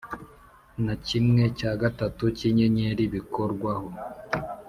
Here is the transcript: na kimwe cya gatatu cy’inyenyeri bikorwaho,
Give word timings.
na 0.85 0.95
kimwe 1.07 1.43
cya 1.59 1.71
gatatu 1.81 2.23
cy’inyenyeri 2.37 3.03
bikorwaho, 3.13 3.89